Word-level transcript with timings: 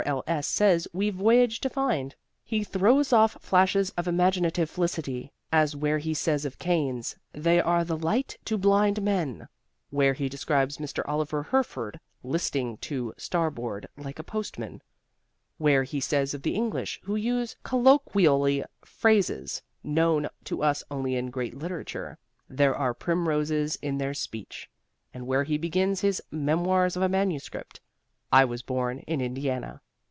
L.S. 0.03 0.47
says 0.47 0.87
we 0.93 1.11
voyage 1.11 1.59
to 1.59 1.69
find. 1.69 2.15
He 2.43 2.63
throws 2.63 3.13
off 3.13 3.37
flashes 3.39 3.91
of 3.91 4.07
imaginative 4.07 4.67
felicity 4.67 5.31
as 5.51 5.75
where 5.75 5.99
he 5.99 6.15
says 6.15 6.43
of 6.43 6.57
canes, 6.57 7.15
"They 7.33 7.61
are 7.61 7.85
the 7.85 7.95
light 7.97 8.35
to 8.45 8.57
blind 8.57 8.99
men." 9.03 9.47
Where 9.91 10.13
he 10.13 10.27
describes 10.27 10.79
Mr. 10.79 11.07
Oliver 11.07 11.43
Herford 11.43 11.99
"listing 12.23 12.77
to 12.77 13.13
starboard, 13.15 13.87
like 13.95 14.17
a 14.17 14.23
postman." 14.23 14.81
Where 15.59 15.83
he 15.83 15.99
says 15.99 16.33
of 16.33 16.41
the 16.41 16.55
English 16.55 16.99
who 17.03 17.15
use 17.15 17.55
colloquially 17.61 18.63
phrases 18.83 19.61
known 19.83 20.27
to 20.45 20.63
us 20.63 20.83
only 20.89 21.13
in 21.13 21.29
great 21.29 21.55
literature 21.55 22.17
"There 22.49 22.75
are 22.75 22.95
primroses 22.95 23.75
in 23.83 23.99
their 23.99 24.15
speech." 24.15 24.67
And 25.13 25.27
where 25.27 25.43
he 25.43 25.59
begins 25.59 26.01
his 26.01 26.23
"Memoirs 26.31 26.95
of 26.97 27.03
a 27.03 27.09
Manuscript," 27.09 27.79
"I 28.31 28.43
was 28.45 28.63
born 28.63 28.97
in 29.05 29.21
Indiana." 29.21 29.79